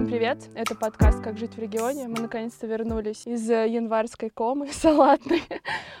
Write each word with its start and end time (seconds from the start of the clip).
Всем 0.00 0.08
привет! 0.08 0.38
Это 0.54 0.74
подкаст 0.74 1.22
«Как 1.22 1.36
жить 1.36 1.56
в 1.56 1.58
регионе». 1.58 2.08
Мы 2.08 2.22
наконец-то 2.22 2.66
вернулись 2.66 3.26
из 3.26 3.46
январской 3.50 4.30
комы 4.30 4.68
салатной. 4.72 5.42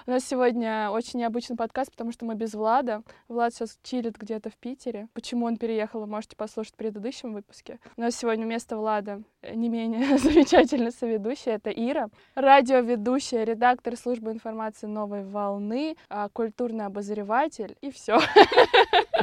У 0.06 0.10
нас 0.10 0.24
сегодня 0.24 0.88
очень 0.90 1.18
необычный 1.20 1.54
подкаст, 1.54 1.90
потому 1.90 2.10
что 2.10 2.24
мы 2.24 2.34
без 2.34 2.54
Влада. 2.54 3.02
Влад 3.28 3.52
сейчас 3.52 3.78
чилит 3.82 4.16
где-то 4.16 4.48
в 4.48 4.56
Питере. 4.56 5.08
Почему 5.12 5.44
он 5.44 5.58
переехал, 5.58 6.00
вы 6.00 6.06
можете 6.06 6.34
послушать 6.34 6.72
в 6.72 6.76
предыдущем 6.78 7.34
выпуске. 7.34 7.78
У 7.98 8.00
нас 8.00 8.16
сегодня 8.16 8.46
вместо 8.46 8.78
Влада 8.78 9.20
не 9.42 9.68
менее 9.68 10.16
замечательная 10.18 10.92
соведущая. 10.92 11.56
Это 11.56 11.68
Ира, 11.68 12.08
радиоведущая, 12.34 13.44
редактор 13.44 13.98
службы 13.98 14.32
информации 14.32 14.86
«Новой 14.86 15.24
волны», 15.24 15.94
а, 16.08 16.30
культурный 16.30 16.86
обозреватель 16.86 17.76
и 17.82 17.90
все. 17.90 18.18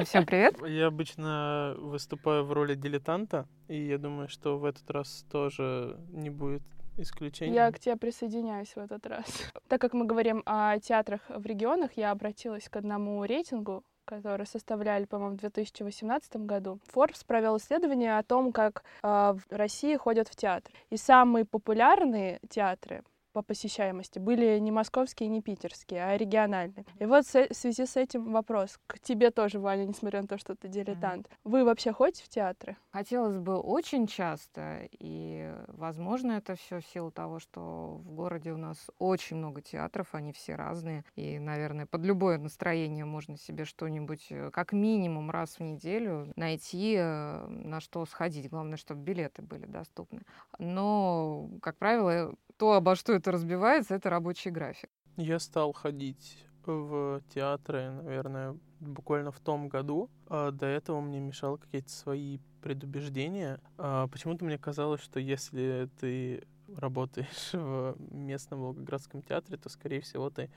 Всем 0.06 0.26
привет. 0.26 0.56
Я 0.68 0.88
обычно 0.88 1.76
выступаю 1.78 2.46
в 2.46 2.54
роли 2.54 2.76
дилетанта, 2.76 3.48
и 3.68 3.88
я 3.88 3.98
думаю, 3.98 4.30
что 4.30 4.58
в 4.58 4.66
этот 4.66 4.90
раз 4.92 5.26
тоже 5.32 5.98
не 6.10 6.30
будет 6.30 6.64
исключением. 6.98 7.56
Я 7.56 7.72
к 7.72 7.80
тебе 7.80 7.96
присоединяюсь 7.96 8.76
в 8.76 8.78
этот 8.78 9.06
раз. 9.06 9.26
Так 9.68 9.82
как 9.82 9.94
мы 9.94 10.06
говорим 10.06 10.44
о 10.46 10.80
театрах 10.80 11.22
в 11.28 11.46
регионах, 11.46 11.92
я 11.96 12.12
обратилась 12.12 12.70
к 12.70 12.76
одному 12.78 13.24
рейтингу, 13.26 13.84
который 14.06 14.46
составляли, 14.46 15.06
по-моему, 15.06 15.36
в 15.36 15.40
2018 15.40 16.38
году. 16.38 16.80
Forbes 16.94 17.26
провел 17.26 17.58
исследование 17.58 18.18
о 18.18 18.24
том, 18.24 18.54
как 18.54 18.84
э, 19.04 19.08
в 19.08 19.42
России 19.50 19.96
ходят 19.98 20.30
в 20.30 20.36
театр. 20.36 20.72
И 20.90 20.98
самые 20.98 21.44
популярные 21.44 22.40
театры 22.50 23.04
по 23.38 23.44
посещаемости 23.44 24.18
были 24.18 24.58
не 24.58 24.72
московские, 24.72 25.30
не 25.30 25.44
питерские, 25.44 26.04
а 26.04 26.18
региональные. 26.18 26.88
И 26.98 27.05
вот 27.05 27.23
в 27.28 27.54
связи 27.54 27.86
с 27.86 27.95
этим 27.95 28.32
вопрос 28.32 28.80
к 28.88 29.00
тебе 29.00 29.30
тоже, 29.30 29.59
Ваня, 29.59 29.86
несмотря 29.86 30.23
на 30.23 30.28
то, 30.28 30.40
что 30.40 30.55
ты 30.55 30.68
дилетант. 30.68 31.30
Вы 31.44 31.64
вообще 31.64 31.94
ходите 31.94 32.23
в 32.23 32.30
театры? 32.30 32.78
Хотелось 32.89 33.38
бы 33.38 33.59
очень 33.59 34.08
часто, 34.08 34.89
и, 34.92 35.53
возможно, 35.67 36.31
это 36.31 36.56
все 36.56 36.80
в 36.80 36.86
силу 36.88 37.12
того, 37.12 37.38
что 37.38 38.02
в 38.03 38.12
городе 38.12 38.52
у 38.52 38.58
нас 38.58 38.89
очень 38.97 39.38
много 39.38 39.62
театров, 39.62 40.16
они 40.16 40.34
все 40.34 40.56
разные, 40.56 41.06
и, 41.16 41.38
наверное, 41.38 41.86
под 41.86 42.02
любое 42.02 42.40
настроение 42.40 43.06
можно 43.06 43.38
себе 43.38 43.66
что-нибудь 43.66 44.25
э, 44.31 44.50
как 44.50 44.73
минимум 44.73 45.30
раз 45.30 45.59
в 45.59 45.59
неделю 45.59 46.34
найти, 46.36 46.95
э, 46.97 47.45
на 47.47 47.81
что 47.81 48.03
сходить. 48.08 48.50
Главное, 48.50 48.78
чтобы 48.78 49.03
билеты 49.03 49.44
были 49.44 49.67
доступны. 49.67 50.22
Но, 50.58 51.52
как 51.62 51.78
правило, 51.78 52.34
то, 52.58 52.73
обо 52.73 52.95
что 52.95 53.13
это 53.13 53.31
разбивается, 53.31 53.95
это 53.95 54.09
рабочий 54.09 54.52
график. 54.52 54.89
Я 55.16 55.39
стал 55.39 55.73
ходить 55.73 56.45
в 56.66 57.22
театры, 57.33 57.91
наверное, 57.91 58.58
буквально 58.80 59.31
в 59.31 59.39
том 59.39 59.69
году. 59.69 60.09
А 60.27 60.52
до 60.52 60.66
этого 60.66 61.02
мне 61.02 61.19
мешало 61.19 61.58
какие-то 61.58 61.89
свои 61.89 62.39
предубеждения. 62.61 63.59
А 63.78 64.08
почему-то 64.08 64.45
мне 64.45 64.58
казалось, 64.58 65.02
что 65.02 65.19
если 65.19 65.89
ты 66.00 66.44
работаешь 66.75 67.50
в 67.53 67.95
местном 68.11 68.61
Волгоградском 68.61 69.22
театре, 69.22 69.58
то, 69.58 69.69
скорее 69.69 70.02
всего, 70.02 70.30
ты 70.30 70.50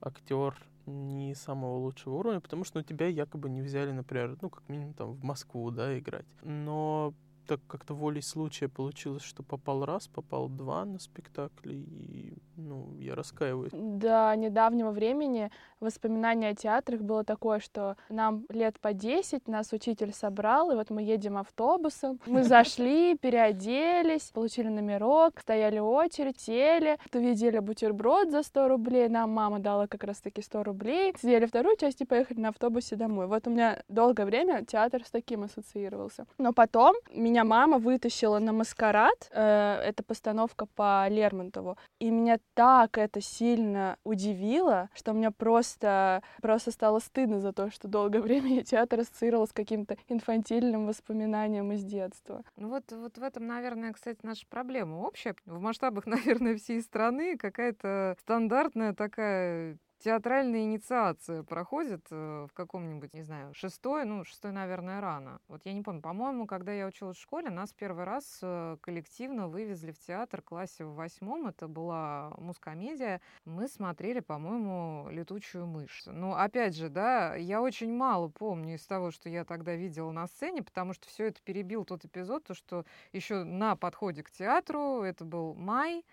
актер 0.00 0.54
не 0.86 1.34
самого 1.34 1.78
лучшего 1.78 2.14
уровня, 2.14 2.40
потому 2.40 2.64
что 2.64 2.82
тебя 2.82 3.08
якобы 3.08 3.50
не 3.50 3.60
взяли, 3.60 3.90
например, 3.90 4.38
ну, 4.40 4.50
как 4.50 4.68
минимум, 4.68 4.94
там, 4.94 5.12
в 5.14 5.24
Москву, 5.24 5.70
да, 5.70 5.98
играть. 5.98 6.26
Но 6.42 7.12
так 7.46 7.60
как-то 7.66 7.94
волей 7.94 8.22
случая 8.22 8.68
получилось, 8.68 9.22
что 9.22 9.42
попал 9.42 9.84
раз, 9.84 10.08
попал 10.08 10.48
два 10.48 10.84
на 10.84 10.98
спектакли, 10.98 11.74
и, 11.74 12.34
ну, 12.56 12.94
я 12.98 13.14
раскаиваюсь. 13.14 13.72
До 13.72 14.34
недавнего 14.36 14.90
времени 14.90 15.50
воспоминания 15.80 16.48
о 16.48 16.54
театрах 16.54 17.00
было 17.00 17.24
такое, 17.24 17.60
что 17.60 17.96
нам 18.08 18.44
лет 18.48 18.80
по 18.80 18.92
10, 18.92 19.48
нас 19.48 19.72
учитель 19.72 20.12
собрал, 20.12 20.70
и 20.70 20.74
вот 20.74 20.90
мы 20.90 21.02
едем 21.02 21.36
автобусом, 21.36 22.20
мы 22.26 22.42
зашли, 22.44 23.16
переоделись, 23.16 24.30
получили 24.32 24.68
номерок, 24.68 25.40
стояли 25.40 25.78
очередь, 25.78 26.40
сели, 26.40 26.98
увидели 27.14 27.58
бутерброд 27.58 28.30
за 28.30 28.42
100 28.42 28.68
рублей, 28.68 29.08
нам 29.08 29.30
мама 29.30 29.58
дала 29.58 29.86
как 29.86 30.04
раз-таки 30.04 30.42
100 30.42 30.62
рублей, 30.64 31.14
сидели 31.20 31.46
вторую 31.46 31.76
часть 31.76 32.00
и 32.00 32.04
поехали 32.04 32.40
на 32.40 32.48
автобусе 32.48 32.96
домой. 32.96 33.26
Вот 33.26 33.46
у 33.46 33.50
меня 33.50 33.82
долгое 33.88 34.26
время 34.26 34.64
театр 34.64 35.02
с 35.04 35.10
таким 35.10 35.44
ассоциировался. 35.44 36.26
Но 36.38 36.52
потом 36.52 36.96
меня 37.12 37.35
меня 37.36 37.44
мама 37.44 37.76
вытащила 37.76 38.38
на 38.38 38.54
маскарад, 38.54 39.28
э, 39.30 39.80
это 39.84 40.02
постановка 40.02 40.64
по 40.64 41.06
Лермонтову, 41.06 41.76
и 41.98 42.10
меня 42.10 42.38
так 42.54 42.96
это 42.96 43.20
сильно 43.20 43.98
удивило, 44.04 44.88
что 44.94 45.12
мне 45.12 45.30
просто, 45.30 46.22
просто 46.40 46.70
стало 46.70 46.98
стыдно 46.98 47.40
за 47.40 47.52
то, 47.52 47.70
что 47.70 47.88
долгое 47.88 48.20
время 48.22 48.54
я 48.54 48.62
театр 48.62 49.00
ассоциировала 49.00 49.44
с 49.44 49.52
каким-то 49.52 49.98
инфантильным 50.08 50.86
воспоминанием 50.86 51.72
из 51.72 51.84
детства. 51.84 52.42
Ну 52.56 52.70
вот, 52.70 52.90
вот 52.90 53.18
в 53.18 53.22
этом, 53.22 53.46
наверное, 53.46 53.92
кстати, 53.92 54.20
наша 54.22 54.46
проблема 54.48 55.02
общая. 55.02 55.34
В 55.44 55.60
масштабах, 55.60 56.06
наверное, 56.06 56.56
всей 56.56 56.80
страны 56.80 57.36
какая-то 57.36 58.16
стандартная 58.22 58.94
такая 58.94 59.76
театральная 59.98 60.62
инициация 60.62 61.42
проходит 61.42 62.06
э, 62.10 62.46
в 62.50 62.52
каком-нибудь, 62.54 63.14
не 63.14 63.22
знаю, 63.22 63.54
шестой, 63.54 64.04
ну, 64.04 64.24
шестой, 64.24 64.52
наверное, 64.52 65.00
рано. 65.00 65.40
Вот 65.48 65.62
я 65.64 65.72
не 65.72 65.82
помню, 65.82 66.00
по-моему, 66.00 66.46
когда 66.46 66.72
я 66.72 66.86
училась 66.86 67.16
в 67.16 67.22
школе, 67.22 67.50
нас 67.50 67.72
первый 67.72 68.04
раз 68.04 68.38
э, 68.42 68.76
коллективно 68.80 69.48
вывезли 69.48 69.92
в 69.92 69.98
театр 69.98 70.42
в 70.42 70.44
классе 70.44 70.84
в 70.84 70.94
восьмом. 70.94 71.46
Это 71.46 71.68
была 71.68 72.32
мускомедия. 72.38 73.20
Мы 73.44 73.68
смотрели, 73.68 74.20
по-моему, 74.20 75.08
«Летучую 75.10 75.66
мышь». 75.66 76.04
Ну, 76.06 76.34
опять 76.34 76.76
же, 76.76 76.88
да, 76.88 77.34
я 77.34 77.60
очень 77.62 77.92
мало 77.92 78.28
помню 78.28 78.74
из 78.74 78.86
того, 78.86 79.10
что 79.10 79.28
я 79.28 79.44
тогда 79.44 79.74
видела 79.74 80.10
на 80.12 80.26
сцене, 80.26 80.62
потому 80.62 80.92
что 80.92 81.08
все 81.08 81.26
это 81.26 81.40
перебил 81.42 81.84
тот 81.84 82.04
эпизод, 82.04 82.44
то, 82.44 82.54
что 82.54 82.84
еще 83.12 83.44
на 83.44 83.76
подходе 83.76 84.22
к 84.22 84.30
театру, 84.30 85.02
это 85.02 85.24
был 85.24 85.54
май, 85.54 86.04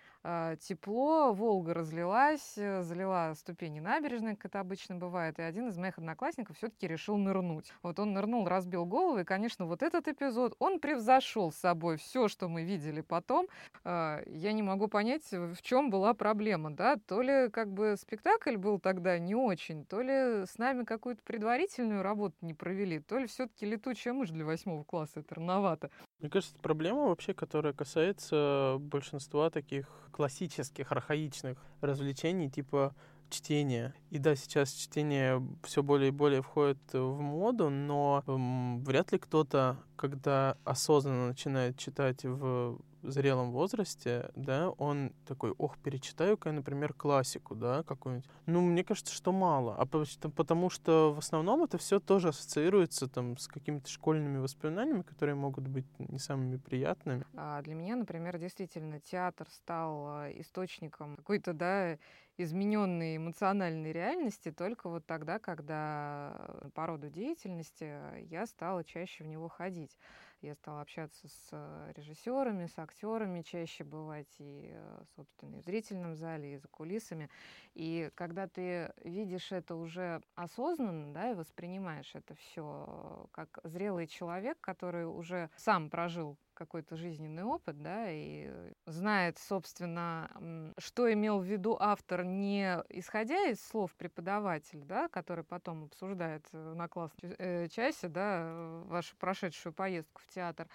тепло, 0.60 1.32
Волга 1.32 1.74
разлилась, 1.74 2.54
э, 2.56 2.82
залила 2.82 3.34
ступени 3.36 3.80
набережной, 3.80 4.36
как 4.36 4.46
это 4.46 4.60
обычно 4.60 4.96
бывает, 4.96 5.38
и 5.38 5.42
один 5.42 5.68
из 5.68 5.76
моих 5.76 5.98
одноклассников 5.98 6.56
все-таки 6.56 6.86
решил 6.86 7.16
нырнуть. 7.16 7.72
Вот 7.82 7.98
он 7.98 8.14
нырнул, 8.14 8.48
разбил 8.48 8.86
голову, 8.86 9.18
и, 9.18 9.24
конечно, 9.24 9.66
вот 9.66 9.82
этот 9.82 10.08
эпизод, 10.08 10.54
он 10.58 10.80
превзошел 10.80 11.52
с 11.52 11.56
собой 11.56 11.98
все, 11.98 12.28
что 12.28 12.48
мы 12.48 12.64
видели 12.64 13.02
потом. 13.02 13.48
А, 13.84 14.22
я 14.26 14.52
не 14.52 14.62
могу 14.62 14.88
понять, 14.88 15.30
в 15.30 15.60
чем 15.60 15.90
была 15.90 16.14
проблема, 16.14 16.70
да, 16.70 16.96
то 16.96 17.20
ли 17.20 17.50
как 17.50 17.72
бы 17.72 17.96
спектакль 17.98 18.56
был 18.56 18.78
тогда 18.78 19.18
не 19.18 19.34
очень, 19.34 19.84
то 19.84 20.00
ли 20.00 20.46
с 20.46 20.56
нами 20.56 20.84
какую-то 20.84 21.22
предварительную 21.22 22.02
работу 22.02 22.36
не 22.40 22.54
провели, 22.54 22.98
то 23.00 23.18
ли 23.18 23.26
все-таки 23.26 23.66
летучая 23.66 24.14
мышь 24.14 24.30
для 24.30 24.44
восьмого 24.44 24.84
класса, 24.84 25.20
это 25.20 25.34
рановато. 25.34 25.90
Мне 26.24 26.30
кажется, 26.30 26.54
проблема 26.62 27.08
вообще, 27.08 27.34
которая 27.34 27.74
касается 27.74 28.76
большинства 28.80 29.50
таких 29.50 29.86
классических, 30.10 30.90
архаичных 30.90 31.58
развлечений, 31.82 32.48
типа 32.48 32.94
чтения. 33.28 33.94
И 34.08 34.16
да, 34.16 34.34
сейчас 34.34 34.72
чтение 34.72 35.46
все 35.64 35.82
более 35.82 36.08
и 36.08 36.12
более 36.12 36.40
входит 36.40 36.78
в 36.94 37.20
моду, 37.20 37.68
но 37.68 38.24
м, 38.26 38.82
вряд 38.84 39.12
ли 39.12 39.18
кто-то, 39.18 39.76
когда 39.96 40.56
осознанно 40.64 41.28
начинает 41.28 41.76
читать 41.76 42.24
в 42.24 42.78
зрелом 43.10 43.50
возрасте, 43.52 44.30
да, 44.34 44.70
он 44.70 45.12
такой, 45.26 45.52
ох, 45.58 45.78
перечитаю-ка 45.78 46.48
я, 46.48 46.52
например, 46.54 46.92
классику, 46.92 47.54
да, 47.54 47.82
какую-нибудь. 47.82 48.28
Ну, 48.46 48.60
мне 48.60 48.84
кажется, 48.84 49.14
что 49.14 49.32
мало. 49.32 49.76
А 49.76 49.86
потому 49.86 50.70
что 50.70 51.12
в 51.12 51.18
основном 51.18 51.62
это 51.64 51.78
все 51.78 52.00
тоже 52.00 52.28
ассоциируется 52.28 53.08
там 53.08 53.36
с 53.38 53.48
какими-то 53.48 53.88
школьными 53.88 54.38
воспоминаниями, 54.38 55.02
которые 55.02 55.34
могут 55.34 55.68
быть 55.68 55.86
не 55.98 56.18
самыми 56.18 56.56
приятными. 56.56 57.24
А 57.36 57.62
для 57.62 57.74
меня, 57.74 57.96
например, 57.96 58.38
действительно 58.38 59.00
театр 59.00 59.48
стал 59.50 60.06
а, 60.06 60.30
источником 60.30 61.16
какой-то, 61.16 61.52
да, 61.52 61.98
измененной 62.36 63.16
эмоциональной 63.16 63.92
реальности 63.92 64.50
только 64.50 64.88
вот 64.88 65.06
тогда, 65.06 65.38
когда 65.38 66.50
по 66.74 66.86
роду 66.86 67.08
деятельности 67.08 67.96
я 68.30 68.46
стала 68.46 68.82
чаще 68.84 69.24
в 69.24 69.28
него 69.28 69.48
ходить. 69.48 69.96
Я 70.44 70.54
стала 70.54 70.82
общаться 70.82 71.26
с 71.26 71.48
э, 71.52 71.92
режиссерами, 71.96 72.66
с 72.66 72.78
актерами, 72.78 73.40
чаще 73.40 73.82
бывать 73.82 74.28
и, 74.38 74.72
э, 74.74 75.02
собственно, 75.16 75.56
и 75.56 75.60
в 75.60 75.64
зрительном 75.64 76.16
зале, 76.16 76.52
и 76.52 76.56
за 76.58 76.68
кулисами. 76.68 77.30
И 77.72 78.10
когда 78.14 78.46
ты 78.46 78.92
видишь 79.02 79.52
это 79.52 79.74
уже 79.74 80.20
осознанно, 80.34 81.14
да, 81.14 81.30
и 81.30 81.34
воспринимаешь 81.34 82.14
это 82.14 82.34
все 82.34 83.26
как 83.32 83.58
зрелый 83.64 84.06
человек, 84.06 84.58
который 84.60 85.06
уже 85.06 85.48
сам 85.56 85.88
прожил 85.88 86.36
какой-то 86.54 86.96
жизненный 86.96 87.42
опыт, 87.42 87.80
да, 87.82 88.06
и 88.08 88.50
знает, 88.86 89.38
собственно, 89.38 90.30
что 90.78 91.12
имел 91.12 91.40
в 91.40 91.44
виду 91.44 91.76
автор, 91.78 92.24
не 92.24 92.82
исходя 92.88 93.48
из 93.50 93.60
слов 93.60 93.94
преподавателя, 93.94 94.84
да, 94.84 95.08
который 95.08 95.44
потом 95.44 95.84
обсуждает 95.84 96.46
э, 96.52 96.74
на 96.74 96.88
классной 96.88 97.34
э, 97.38 97.68
часе, 97.68 98.08
да, 98.08 98.82
вашу 98.86 99.16
прошедшую 99.16 99.72
поездку 99.72 100.20
в 100.24 100.34
театр, 100.34 100.68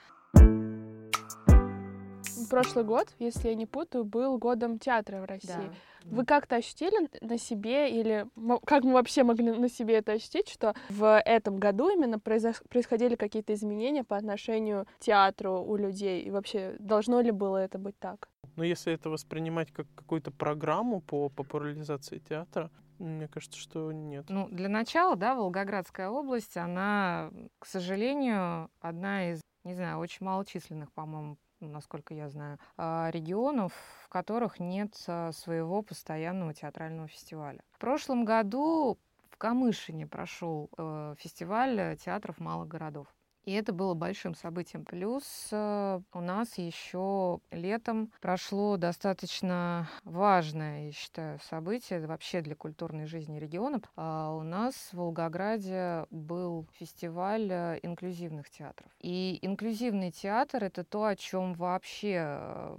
Прошлый 2.49 2.85
год, 2.85 3.07
если 3.19 3.49
я 3.49 3.55
не 3.55 3.65
путаю, 3.65 4.03
был 4.03 4.37
годом 4.37 4.79
театра 4.79 5.21
в 5.21 5.25
России. 5.25 5.47
Да. 5.47 5.73
Вы 6.03 6.25
как-то 6.25 6.55
ощутили 6.55 7.09
на 7.21 7.37
себе 7.37 7.91
или 7.91 8.25
как 8.65 8.83
мы 8.83 8.93
вообще 8.93 9.23
могли 9.23 9.51
на 9.51 9.69
себе 9.69 9.97
это 9.97 10.13
ощутить, 10.13 10.49
что 10.49 10.73
в 10.89 11.19
этом 11.19 11.57
году 11.57 11.89
именно 11.89 12.15
произош- 12.15 12.63
происходили 12.69 13.15
какие-то 13.15 13.53
изменения 13.53 14.03
по 14.03 14.15
отношению 14.15 14.85
к 14.85 14.99
театру 14.99 15.61
у 15.61 15.75
людей? 15.75 16.21
И 16.21 16.31
вообще, 16.31 16.75
должно 16.79 17.21
ли 17.21 17.31
было 17.31 17.57
это 17.57 17.77
быть 17.77 17.97
так? 17.99 18.29
Но 18.55 18.63
если 18.63 18.93
это 18.93 19.09
воспринимать 19.09 19.71
как 19.71 19.87
какую-то 19.95 20.31
программу 20.31 21.01
по 21.01 21.29
популяризации 21.29 22.19
театра, 22.19 22.71
мне 22.97 23.27
кажется, 23.27 23.57
что 23.57 23.91
нет. 23.91 24.25
Ну, 24.29 24.49
для 24.49 24.67
начала, 24.67 25.15
да, 25.15 25.35
Волгоградская 25.35 26.09
область, 26.09 26.57
она, 26.57 27.31
к 27.59 27.65
сожалению, 27.65 28.69
одна 28.81 29.31
из, 29.31 29.41
не 29.63 29.73
знаю, 29.73 29.99
очень 29.99 30.25
малочисленных, 30.25 30.91
по-моему, 30.91 31.37
насколько 31.67 32.13
я 32.13 32.29
знаю, 32.29 32.57
а, 32.77 33.09
регионов, 33.11 33.73
в 34.03 34.09
которых 34.09 34.59
нет 34.59 34.95
а, 35.07 35.31
своего 35.31 35.81
постоянного 35.81 36.53
театрального 36.53 37.07
фестиваля. 37.07 37.61
В 37.71 37.79
прошлом 37.79 38.25
году 38.25 38.97
в 39.29 39.37
Камышине 39.37 40.05
прошел 40.05 40.69
э, 40.77 41.15
фестиваль 41.17 41.95
театров 41.97 42.39
малых 42.39 42.67
городов. 42.67 43.07
И 43.45 43.53
это 43.53 43.73
было 43.73 43.93
большим 43.93 44.35
событием. 44.35 44.85
Плюс 44.85 45.49
э, 45.51 46.01
у 46.13 46.21
нас 46.21 46.57
еще 46.57 47.39
летом 47.51 48.11
прошло 48.21 48.77
достаточно 48.77 49.89
важное, 50.03 50.87
я 50.87 50.91
считаю, 50.91 51.39
событие 51.39 52.05
вообще 52.05 52.41
для 52.41 52.55
культурной 52.55 53.05
жизни 53.05 53.39
региона. 53.39 53.81
А 53.95 54.33
у 54.35 54.43
нас 54.43 54.75
в 54.91 54.97
Волгограде 54.97 56.05
был 56.11 56.67
фестиваль 56.73 57.49
э, 57.49 57.79
инклюзивных 57.81 58.49
театров. 58.49 58.91
И 58.99 59.39
инклюзивный 59.41 60.11
театр— 60.11 60.63
это 60.65 60.83
то, 60.83 61.05
о 61.05 61.15
чем 61.15 61.53
вообще 61.53 62.25
э, 62.27 62.77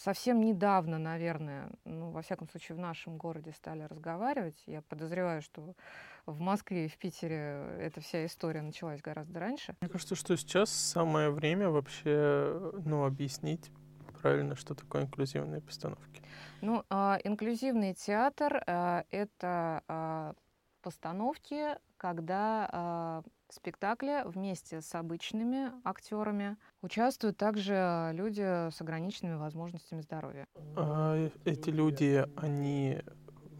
совсем 0.00 0.40
недавно, 0.40 0.98
наверное, 0.98 1.70
ну, 1.84 2.10
во 2.10 2.22
всяком 2.22 2.48
случае, 2.48 2.76
в 2.76 2.78
нашем 2.78 3.18
городе 3.18 3.52
стали 3.52 3.82
разговаривать. 3.82 4.62
Я 4.66 4.82
подозреваю, 4.82 5.42
что 5.42 5.74
в 6.26 6.40
Москве 6.40 6.86
и 6.86 6.88
в 6.88 6.96
Питере 6.96 7.76
эта 7.78 8.00
вся 8.00 8.24
история 8.24 8.62
началась 8.62 9.02
гораздо 9.02 9.40
раньше. 9.40 9.76
Мне 9.80 9.90
кажется, 9.90 10.14
что 10.14 10.36
сейчас 10.36 10.70
самое 10.70 11.30
время 11.30 11.68
вообще 11.68 12.72
ну, 12.84 13.04
объяснить 13.04 13.70
правильно, 14.22 14.56
что 14.56 14.74
такое 14.74 15.02
инклюзивные 15.02 15.60
постановки. 15.60 16.22
Ну, 16.60 16.84
а, 16.90 17.18
инклюзивный 17.24 17.94
театр 17.94 18.62
а, 18.66 19.04
это 19.10 19.82
а, 19.88 20.34
постановки, 20.82 21.76
когда 21.96 23.22
в 23.50 23.54
спектакле 23.54 24.24
вместе 24.24 24.80
с 24.80 24.94
обычными 24.94 25.72
актерами 25.84 26.56
участвуют 26.82 27.36
также 27.36 28.10
люди 28.14 28.70
с 28.70 28.80
ограниченными 28.80 29.36
возможностями 29.36 30.00
здоровья. 30.00 30.46
А 30.76 31.28
эти 31.44 31.70
люди, 31.70 32.24
они 32.36 33.02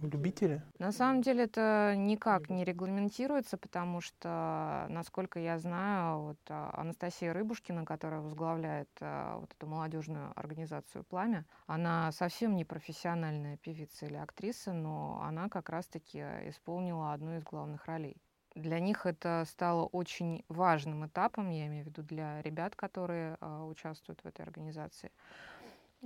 любители? 0.01 0.63
На 0.79 0.93
самом 0.93 1.23
деле 1.23 1.45
это 1.45 1.95
никак 1.97 2.49
не 2.49 2.65
регламентируется, 2.65 3.59
потому 3.59 4.01
что, 4.01 4.87
насколько 4.89 5.39
я 5.39 5.59
знаю, 5.59 6.21
вот 6.21 6.39
а, 6.49 6.73
Анастасия 6.77 7.33
Рыбушкина, 7.33 7.85
которая 7.85 8.21
возглавляет 8.21 8.89
а, 9.01 9.39
вот 9.39 9.53
эту 9.53 9.67
молодежную 9.67 10.33
организацию 10.37 11.05
«Пламя», 11.05 11.45
она 11.67 12.13
совсем 12.13 12.57
не 12.57 12.65
профессиональная 12.65 13.57
певица 13.59 14.07
или 14.07 14.17
актриса, 14.17 14.73
но 14.73 15.21
она 15.23 15.49
как 15.49 15.69
раз-таки 15.69 16.21
исполнила 16.49 17.13
одну 17.13 17.37
из 17.37 17.43
главных 17.43 17.85
ролей. 17.87 18.17
Для 18.55 18.81
них 18.81 19.07
это 19.07 19.45
стало 19.49 19.87
очень 19.87 20.45
важным 20.49 21.07
этапом, 21.07 21.51
я 21.51 21.67
имею 21.67 21.85
в 21.85 21.89
виду 21.89 22.03
для 22.03 22.43
ребят, 22.43 22.75
которые 22.75 23.37
а, 23.41 23.65
участвуют 23.65 24.21
в 24.23 24.27
этой 24.27 24.45
организации, 24.45 25.13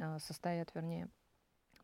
а, 0.01 0.19
состоят, 0.19 0.75
вернее 0.75 1.09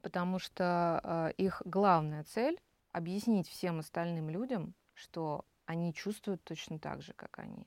потому 0.03 0.39
что 0.39 1.01
э, 1.03 1.33
их 1.37 1.63
главная 1.65 2.25
цель 2.25 2.61
объяснить 2.93 3.49
всем 3.49 3.79
остальным 3.79 4.31
людям, 4.31 4.75
что 4.95 5.45
они 5.67 5.95
чувствуют 5.95 6.43
точно 6.43 6.79
так 6.79 7.03
же, 7.03 7.13
как 7.13 7.39
они. 7.39 7.67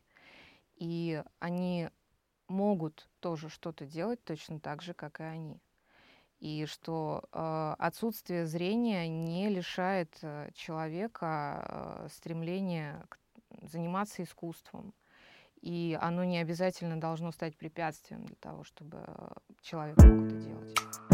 И 0.75 1.23
они 1.39 1.89
могут 2.47 3.09
тоже 3.19 3.49
что-то 3.49 3.85
делать 3.85 4.23
точно 4.23 4.59
так 4.59 4.81
же, 4.81 4.93
как 4.93 5.19
и 5.19 5.23
они. 5.23 5.61
И 6.43 6.65
что 6.65 7.23
э, 7.31 7.75
отсутствие 7.79 8.45
зрения 8.45 9.07
не 9.07 9.47
лишает 9.47 10.13
э, 10.21 10.49
человека 10.53 11.63
э, 11.65 12.07
стремления 12.11 13.01
к, 13.07 13.17
заниматься 13.61 14.23
искусством. 14.23 14.93
И 15.61 15.97
оно 16.01 16.25
не 16.25 16.39
обязательно 16.39 16.99
должно 16.99 17.31
стать 17.31 17.55
препятствием 17.55 18.25
для 18.25 18.35
того, 18.35 18.65
чтобы 18.65 19.05
человек 19.61 19.95
мог 20.03 20.25
это 20.25 20.35
делать. 20.35 21.12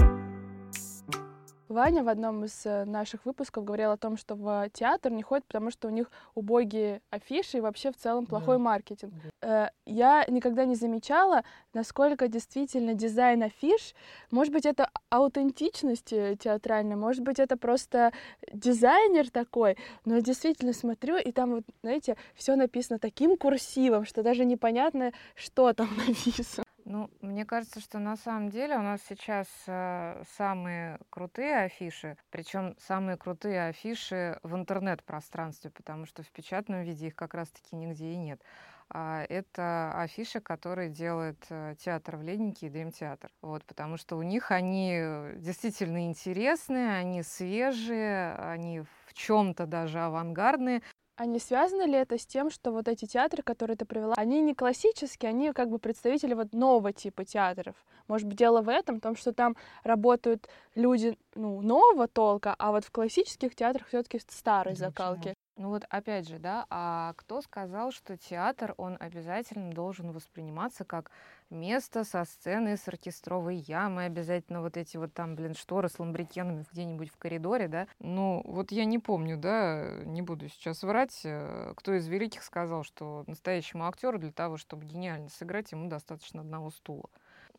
Ваня 1.70 2.04
в 2.04 2.10
одном 2.10 2.44
из 2.46 2.66
э, 2.66 2.84
наших 2.86 3.26
выпусков 3.26 3.64
говорил 3.64 3.92
о 3.92 3.98
том, 3.98 4.18
что 4.18 4.36
в 4.36 4.70
театр 4.74 5.12
не 5.12 5.22
ходят, 5.24 5.46
потому 5.46 5.70
что 5.72 5.88
у 5.88 5.92
них 5.92 6.12
убогие 6.36 7.02
афиши 7.12 7.58
и 7.58 7.62
вообще 7.62 7.92
в 7.92 7.96
целом 7.98 8.26
плохой 8.26 8.56
Да. 8.58 8.64
маркетинг. 8.64 9.14
Э, 9.42 9.68
Я 9.86 10.26
никогда 10.28 10.66
не 10.66 10.76
замечала, 10.76 11.44
насколько 11.74 12.28
действительно 12.28 12.94
дизайн 12.96 13.44
афиш, 13.44 13.94
может 14.32 14.52
быть, 14.52 14.66
это 14.66 14.90
аутентичность 15.10 16.12
э, 16.14 16.36
театральная, 16.40 16.98
может 16.98 17.22
быть, 17.24 17.40
это 17.40 17.56
просто 17.56 18.12
дизайнер 18.52 19.30
такой, 19.30 19.78
но 20.06 20.16
я 20.16 20.22
действительно 20.22 20.74
смотрю, 20.74 21.18
и 21.18 21.32
там, 21.32 21.52
вот, 21.56 21.64
знаете, 21.84 22.18
все 22.36 22.56
написано 22.56 23.00
таким 23.00 23.38
курсивом, 23.38 24.06
что 24.06 24.24
даже 24.24 24.44
непонятно, 24.46 25.12
что 25.36 25.72
там 25.74 25.88
написано. 26.08 26.66
Ну, 26.90 27.08
мне 27.22 27.46
кажется, 27.46 27.80
что 27.82 28.00
на 28.00 28.18
самом 28.18 28.50
деле 28.50 28.76
у 28.76 28.82
нас 28.82 29.00
сейчас 29.08 29.48
э, 29.68 30.24
самые 30.38 30.98
крутые 31.12 31.58
афиши, 31.60 32.18
причем 32.32 32.76
самые 32.80 33.16
крутые 33.16 33.68
афиши 33.68 34.40
в 34.42 34.56
интернет-пространстве, 34.56 35.70
потому 35.70 36.08
что 36.08 36.24
в 36.24 36.32
печатном 36.32 36.82
виде 36.82 37.06
их 37.06 37.16
как 37.16 37.36
раз-таки 37.36 37.76
нигде 37.76 38.14
и 38.14 38.16
нет. 38.16 38.42
А 38.90 39.24
это 39.30 39.94
афиши, 40.02 40.40
которые 40.40 40.90
делает 40.90 41.46
э, 41.52 41.76
театр 41.78 42.18
в 42.18 42.24
Леднике 42.24 42.66
и 42.66 42.70
Дремтеатр. 42.72 43.30
Вот, 43.44 43.64
потому 43.66 43.98
что 43.98 44.18
у 44.18 44.24
них 44.24 44.50
они 44.50 44.98
э, 45.00 45.36
действительно 45.38 46.08
интересные, 46.08 46.94
они 46.94 47.22
свежие, 47.22 48.34
они 48.34 48.82
в 48.82 49.14
чем-то 49.14 49.68
даже 49.68 50.00
авангардные. 50.00 50.82
А 51.20 51.26
не 51.26 51.40
связано 51.40 51.86
ли 51.86 51.96
это 51.96 52.18
с 52.18 52.26
тем, 52.26 52.50
что 52.50 52.72
вот 52.72 52.88
эти 52.88 53.04
театры, 53.04 53.44
которые 53.44 53.76
ты 53.76 53.84
привела, 53.84 54.14
они 54.16 54.40
не 54.40 54.56
классические, 54.56 55.30
они 55.32 55.52
как 55.52 55.70
бы 55.70 55.78
представители 55.78 56.34
вот 56.34 56.54
нового 56.54 56.94
типа 56.94 57.26
театров? 57.26 57.76
Может 58.08 58.26
быть, 58.26 58.38
дело 58.38 58.62
в 58.62 58.70
этом, 58.70 59.00
в 59.00 59.02
том, 59.02 59.18
что 59.18 59.34
там 59.34 59.58
работают 59.84 60.48
люди 60.76 61.18
ну, 61.36 61.62
нового 61.62 62.08
толка, 62.08 62.56
а 62.58 62.72
вот 62.72 62.86
в 62.86 62.92
классических 62.92 63.54
театрах 63.54 63.90
все-таки 63.90 64.22
старой 64.30 64.76
Да, 64.76 64.86
закалки. 64.86 65.34
Ну 65.60 65.68
вот 65.72 65.84
опять 65.90 66.26
же, 66.26 66.40
да, 66.40 66.66
а 66.70 67.12
кто 67.18 67.42
сказал, 67.42 67.92
что 67.92 68.16
театр, 68.16 68.74
он 68.78 68.96
обязательно 68.98 69.74
должен 69.74 70.14
восприниматься 70.14 70.86
как 70.86 71.12
место 71.50 72.06
со 72.06 72.24
сценой, 72.24 72.78
с 72.78 72.88
оркестровой 72.88 73.58
ямой, 73.58 74.06
обязательно 74.06 74.62
вот 74.62 74.78
эти 74.78 74.96
вот 74.96 75.14
там, 75.14 75.36
блин, 75.36 75.56
шторы 75.56 75.90
с 75.90 76.00
ламбрикенами 76.00 76.66
где-нибудь 76.72 77.12
в 77.12 77.18
коридоре, 77.18 77.68
да? 77.68 77.90
Ну, 78.00 78.42
вот 78.46 78.72
я 78.72 78.86
не 78.86 79.00
помню, 79.00 79.36
да, 79.36 80.00
не 80.06 80.22
буду 80.22 80.48
сейчас 80.48 80.82
врать, 80.82 81.20
э, 81.26 81.74
кто 81.76 81.94
из 81.94 82.08
великих 82.08 82.44
сказал, 82.44 82.86
что 82.86 83.26
настоящему 83.28 83.86
актеру 83.86 84.18
для 84.18 84.32
того, 84.32 84.56
чтобы 84.56 84.86
гениально 84.86 85.28
сыграть, 85.28 85.74
ему 85.74 85.90
достаточно 85.90 86.40
одного 86.40 86.70
стула 86.70 87.10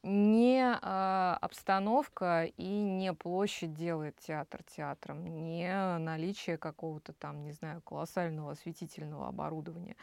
не 0.02 0.62
а, 0.62 1.38
обстановка 1.40 2.45
и 2.45 2.83
не 2.83 3.12
площадь 3.12 3.75
делает 3.75 4.16
театр 4.19 4.62
театром, 4.64 5.26
не 5.26 5.99
наличие 5.99 6.57
какого-то 6.57 7.12
там, 7.12 7.42
не 7.42 7.52
знаю, 7.52 7.83
колоссального 7.83 8.52
осветительного 8.52 9.28
оборудования. 9.28 9.97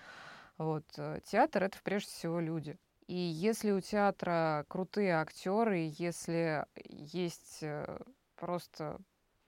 Вот. 0.57 0.85
э, 0.97 1.19
Театр— 1.25 1.63
это 1.65 1.77
прежде 1.83 2.09
всего 2.11 2.39
люди. 2.39 2.77
И 3.07 3.15
если 3.15 3.71
у 3.71 3.79
театра 3.79 4.65
крутые 4.67 5.13
актеры, 5.15 5.89
если 5.97 6.65
есть 6.89 7.59
э, 7.61 7.99
просто 8.35 8.99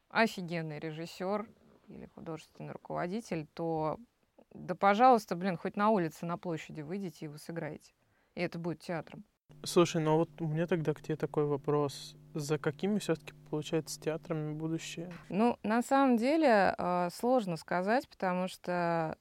офигенный 0.09 0.79
режиссер 0.79 1.47
или 1.87 2.05
художественный 2.15 2.71
руководитель, 2.71 3.47
то 3.53 3.99
да, 4.53 4.75
пожалуйста, 4.75 5.35
блин, 5.35 5.57
хоть 5.57 5.75
на 5.75 5.89
улице, 5.89 6.25
на 6.25 6.37
площади 6.37 6.81
выйдите 6.81 7.25
и 7.25 7.27
вы 7.27 7.37
сыграете. 7.37 7.93
И 8.35 8.41
это 8.41 8.57
будет 8.57 8.79
театром. 8.79 9.23
Слушай, 9.63 10.01
ну 10.01 10.17
вот 10.17 10.29
у 10.39 10.47
меня 10.47 10.67
тогда 10.67 10.93
к 10.93 11.01
тебе 11.01 11.15
такой 11.15 11.45
вопрос. 11.45 12.15
За 12.33 12.57
какими 12.57 12.99
все-таки, 12.99 13.33
получается, 13.49 13.99
театрами 13.99 14.53
будущее? 14.53 15.11
Ну, 15.29 15.57
на 15.63 15.81
самом 15.81 16.17
деле 16.17 16.73
э, 16.77 17.09
сложно 17.11 17.57
сказать, 17.57 18.07
потому 18.07 18.47
что 18.47 19.17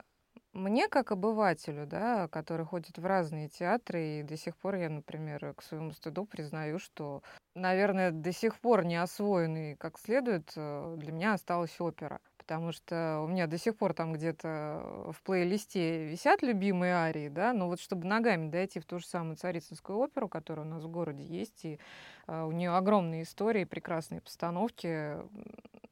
мне, 0.52 0.88
как 0.88 1.12
обывателю, 1.12 1.86
да, 1.86 2.28
который 2.28 2.66
ходит 2.66 2.98
в 2.98 3.04
разные 3.04 3.48
театры, 3.48 4.20
и 4.20 4.22
до 4.22 4.36
сих 4.36 4.56
пор 4.56 4.76
я, 4.76 4.88
например, 4.88 5.54
к 5.54 5.62
своему 5.62 5.92
стыду 5.92 6.24
признаю, 6.24 6.78
что, 6.78 7.22
наверное, 7.54 8.10
до 8.10 8.32
сих 8.32 8.58
пор 8.60 8.84
не 8.84 8.96
освоенный 8.96 9.76
как 9.76 9.98
следует, 9.98 10.52
э, 10.56 10.94
для 10.98 11.12
меня 11.12 11.34
осталась 11.34 11.80
опера. 11.80 12.20
Потому 12.48 12.72
что 12.72 13.20
у 13.22 13.26
меня 13.26 13.46
до 13.46 13.58
сих 13.58 13.76
пор 13.76 13.92
там 13.92 14.14
где-то 14.14 15.12
в 15.12 15.22
плейлисте 15.22 16.06
висят 16.06 16.40
любимые 16.40 16.94
арии, 16.94 17.28
да, 17.28 17.52
но 17.52 17.66
вот 17.68 17.78
чтобы 17.78 18.06
ногами 18.06 18.48
дойти 18.48 18.80
в 18.80 18.86
ту 18.86 19.00
же 19.00 19.06
самую 19.06 19.36
Царицынскую 19.36 19.98
оперу, 19.98 20.30
которая 20.30 20.64
у 20.64 20.68
нас 20.68 20.82
в 20.82 20.88
городе 20.88 21.22
есть, 21.24 21.66
и 21.66 21.78
uh, 22.26 22.48
у 22.48 22.52
нее 22.52 22.70
огромные 22.70 23.24
истории, 23.24 23.64
прекрасные 23.64 24.22
постановки, 24.22 25.18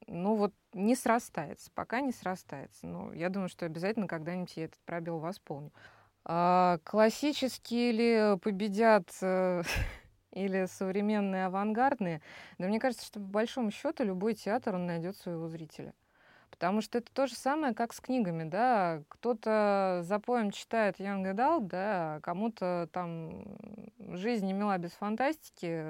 ну 0.07 0.35
вот 0.35 0.55
не 0.73 0.97
срастается, 0.97 1.71
пока 1.75 2.01
не 2.01 2.13
срастается. 2.13 2.87
Но 2.87 3.13
я 3.13 3.29
думаю, 3.29 3.51
что 3.51 3.67
обязательно 3.67 4.07
когда-нибудь 4.07 4.57
я 4.57 4.65
этот 4.65 4.81
пробел 4.87 5.19
восполню. 5.19 5.73
А, 6.25 6.79
классические 6.85 7.93
ли 7.93 8.39
победят 8.39 9.11
э, 9.21 9.63
или 10.33 10.65
современные 10.65 11.47
авангардные? 11.47 12.23
Да 12.57 12.67
мне 12.67 12.81
кажется, 12.81 13.05
что 13.05 13.21
по 13.21 13.27
большому 13.27 13.71
счету 13.71 14.05
любой 14.05 14.33
театр, 14.33 14.77
он 14.77 14.87
найдет 14.87 15.19
своего 15.19 15.49
зрителя. 15.49 15.93
Потому 16.59 16.81
что 16.81 16.99
это 16.99 17.13
то 17.13 17.27
же 17.27 17.35
самое, 17.35 17.75
как 17.75 17.93
с 17.93 18.01
книгами, 18.01 18.45
да. 18.45 19.03
Кто-то 19.09 20.01
за 20.03 20.19
поем 20.19 20.51
читает 20.51 20.99
Young 20.99 21.25
Adult, 21.35 21.67
да, 21.67 22.17
а 22.17 22.21
кому-то 22.21 22.89
там 22.93 23.45
жизнь 23.99 24.47
не 24.47 24.55
мила 24.55 24.79
без 24.79 24.93
фантастики, 24.93 25.85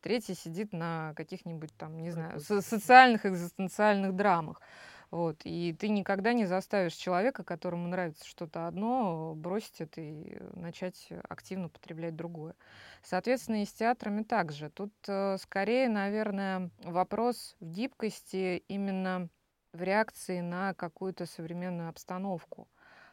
третий 0.00 0.34
сидит 0.34 0.72
на 0.72 1.12
каких-нибудь 1.16 1.76
там, 1.76 1.98
не 1.98 2.10
знаю, 2.10 2.40
со 2.40 2.62
социальных 2.62 3.26
экзистенциальных 3.26 4.16
драмах. 4.16 4.62
Вот. 5.10 5.42
И 5.44 5.72
ты 5.78 5.88
никогда 5.90 6.32
не 6.32 6.44
заставишь 6.46 6.94
человека, 6.94 7.44
которому 7.44 7.86
нравится 7.86 8.26
что-то 8.26 8.66
одно, 8.66 9.34
бросить 9.36 9.80
это 9.80 10.00
и 10.00 10.38
начать 10.54 11.08
активно 11.28 11.68
потреблять 11.68 12.16
другое. 12.16 12.54
Соответственно, 13.02 13.62
и 13.62 13.66
с 13.66 13.72
театрами 13.72 14.22
также. 14.22 14.70
Тут 14.70 14.92
э, 15.06 15.36
скорее, 15.38 15.88
наверное, 15.88 16.70
вопрос 16.82 17.54
в 17.60 17.66
гибкости 17.70 18.64
именно 18.66 19.28
в 19.74 19.82
реакции 19.82 20.40
на 20.40 20.72
какую-то 20.74 21.26
современную 21.26 21.88
обстановку. 21.88 22.68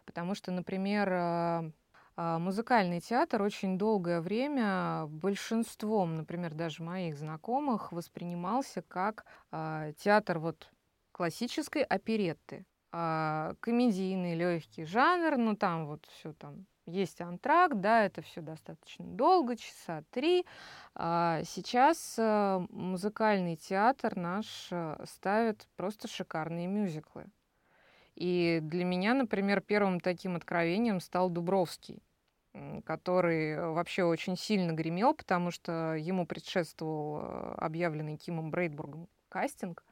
Потому 0.06 0.36
что, 0.36 0.52
например, 0.52 1.10
а, 1.12 1.72
а, 2.16 2.40
музыкальный 2.40 3.02
театр 3.02 3.42
очень 3.42 3.78
долгое 3.78 4.22
время 4.22 5.06
большинством, 5.08 6.18
например, 6.18 6.54
даже 6.54 6.84
моих 6.84 7.18
знакомых, 7.18 7.92
воспринимался 7.92 8.82
как 8.82 9.26
а, 9.52 9.92
театр 9.94 10.40
вот 10.40 10.70
классической 11.12 11.84
оперетты. 11.84 12.66
Комедийный, 12.92 14.36
легкий 14.36 14.84
жанр, 14.84 15.38
ну 15.38 15.56
там 15.56 15.88
вот 15.88 16.06
все 16.08 16.34
там 16.34 16.66
есть 16.86 17.22
антракт, 17.22 17.80
да, 17.80 18.06
это 18.06 18.22
все 18.22 18.42
достаточно 18.42 19.06
долго, 19.06 19.56
часа 19.56 20.04
три. 20.12 20.46
А 20.96 21.44
сейчас 21.46 22.16
э, 22.18 22.66
музыкальный 22.70 23.56
театр 23.56 24.16
наш 24.18 24.68
э, 24.72 25.04
ставит 25.06 25.68
просто 25.76 26.08
шикарные 26.08 26.68
мюзиклы. 26.68 27.26
И 28.16 28.60
для 28.62 28.84
меня, 28.84 29.14
например, 29.14 29.62
первым 29.62 30.00
таким 30.00 30.36
откровением 30.36 31.00
стал 31.00 31.30
Дубровский 31.30 32.02
который 32.84 33.72
вообще 33.72 34.04
очень 34.04 34.36
сильно 34.36 34.74
гремел, 34.74 35.14
потому 35.14 35.52
что 35.52 35.96
ему 35.96 36.26
предшествовал 36.26 37.22
э, 37.22 37.56
объявленный 37.60 38.18
Кимом 38.18 38.52
Брейдбургом 38.52 39.08
кастинг 39.30 39.86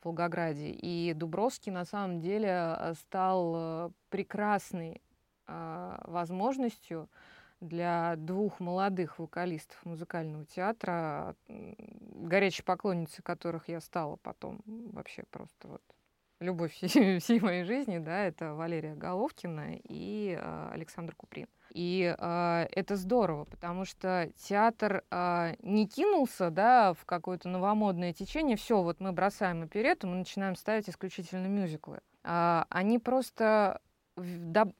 в 0.00 0.04
Волгограде. 0.04 0.70
И 0.70 1.14
Дубровский 1.14 1.72
на 1.72 1.84
самом 1.84 2.20
деле 2.20 2.94
стал 2.94 3.92
прекрасной 4.08 5.02
а, 5.46 6.02
возможностью 6.06 7.08
для 7.60 8.16
двух 8.16 8.60
молодых 8.60 9.18
вокалистов 9.18 9.82
музыкального 9.84 10.44
театра, 10.44 11.34
горячей 11.48 12.62
поклонницей 12.62 13.22
которых 13.22 13.68
я 13.68 13.80
стала 13.80 14.16
потом 14.16 14.60
вообще 14.66 15.24
просто 15.30 15.68
вот 15.68 15.82
любовь 16.40 16.72
всей, 16.74 17.18
всей 17.18 17.40
моей 17.40 17.64
жизни, 17.64 17.98
да, 17.98 18.24
это 18.24 18.54
Валерия 18.54 18.94
Головкина 18.94 19.78
и 19.88 20.38
э, 20.38 20.70
Александр 20.72 21.14
Куприн. 21.14 21.48
И 21.70 22.14
э, 22.16 22.66
это 22.72 22.96
здорово, 22.96 23.44
потому 23.44 23.84
что 23.84 24.30
театр 24.36 25.04
э, 25.10 25.54
не 25.60 25.86
кинулся, 25.86 26.50
да, 26.50 26.94
в 26.94 27.04
какое-то 27.04 27.48
новомодное 27.48 28.12
течение. 28.12 28.56
Все, 28.56 28.82
вот 28.82 29.00
мы 29.00 29.12
бросаем 29.12 29.62
оперету, 29.62 30.06
мы 30.06 30.16
начинаем 30.16 30.56
ставить 30.56 30.88
исключительно 30.88 31.46
мюзиклы. 31.46 32.00
Э, 32.24 32.64
они 32.70 32.98
просто 32.98 33.80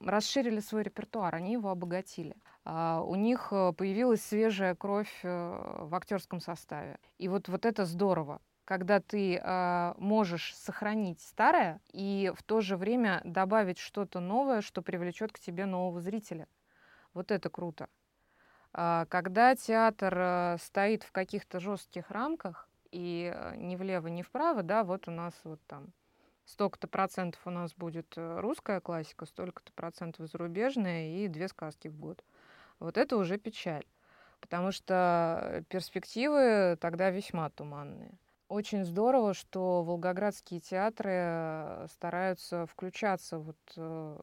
расширили 0.00 0.61
свой 0.61 0.83
репертуар, 0.83 1.35
они 1.35 1.52
его 1.52 1.71
обогатили. 1.71 2.37
А, 2.64 3.02
у 3.02 3.14
них 3.14 3.49
э, 3.52 3.73
появилась 3.73 4.23
свежая 4.23 4.75
кровь 4.75 5.12
э, 5.23 5.28
в 5.28 5.95
актерском 5.95 6.40
составе. 6.40 6.99
И 7.19 7.28
вот, 7.28 7.49
вот 7.49 7.66
это 7.66 7.85
здорово 7.85 8.40
когда 8.66 9.00
ты 9.00 9.37
э, 9.37 9.95
можешь 9.97 10.55
сохранить 10.57 11.21
старое 11.21 11.81
и 11.93 12.33
в 12.37 12.43
то 12.43 12.61
же 12.61 12.76
время 12.76 13.23
добавить 13.25 13.78
что-то 13.78 14.19
новое, 14.19 14.61
что 14.61 14.83
привлечет 14.83 15.33
к 15.33 15.38
тебе 15.38 15.66
нового 15.66 16.00
зрителя. 16.00 16.49
Вот 17.14 17.31
это 17.31 17.49
круто. 17.49 17.88
Э, 18.75 19.07
когда 19.09 19.55
театр 19.55 20.14
э, 20.19 20.57
стоит 20.61 21.05
в 21.05 21.12
каких-то 21.12 21.61
жестких 21.61 22.11
рамках 22.11 22.69
и 22.90 23.33
ни 23.57 23.76
влево, 23.76 24.09
ни 24.09 24.23
вправо, 24.23 24.64
да, 24.64 24.83
вот 24.83 25.07
у 25.07 25.12
нас 25.12 25.33
вот 25.45 25.61
там 25.69 25.93
столько-то 26.46 26.88
процентов 26.88 27.40
у 27.44 27.50
нас 27.50 27.74
будет 27.74 28.14
э, 28.16 28.40
русская 28.40 28.80
классика, 28.80 29.26
столько-то 29.26 29.72
процентов 29.72 30.28
зарубежная 30.30 31.08
и 31.18 31.28
две 31.28 31.48
сказки 31.48 31.88
в 31.88 31.98
год. 31.98 32.24
Вот 32.78 32.96
это 32.96 33.16
уже 33.16 33.36
печаль, 33.38 33.84
потому 34.40 34.72
что 34.72 35.64
перспективы 35.68 36.78
тогда 36.80 37.10
весьма 37.10 37.50
туманные. 37.50 38.18
Очень 38.48 38.84
здорово, 38.84 39.34
что 39.34 39.82
волгоградские 39.82 40.60
театры 40.60 41.10
э, 41.12 41.86
стараются 41.90 42.66
включаться 42.66 43.38
вот 43.38 43.58
э, 43.76 44.18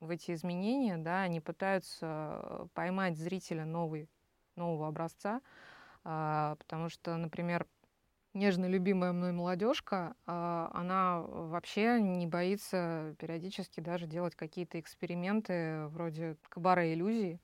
в 0.00 0.10
эти 0.10 0.34
изменения, 0.34 0.98
да, 0.98 1.22
они 1.22 1.40
пытаются 1.40 2.68
поймать 2.74 3.16
зрителя 3.16 3.64
новый, 3.64 4.10
нового 4.54 4.88
образца, 4.88 5.40
а, 6.04 6.56
потому 6.56 6.90
что, 6.90 7.16
например, 7.16 7.66
нежно 8.34 8.66
любимая 8.66 9.12
мной 9.12 9.32
молодежка, 9.32 10.14
а, 10.26 10.70
она 10.74 11.20
вообще 11.20 12.00
не 12.00 12.26
боится 12.26 13.14
периодически 13.18 13.80
даже 13.80 14.06
делать 14.06 14.34
какие-то 14.34 14.78
эксперименты 14.78 15.86
вроде 15.86 16.36
кабаре 16.48 16.92
иллюзии. 16.94 17.40